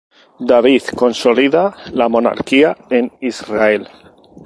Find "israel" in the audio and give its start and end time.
3.21-3.87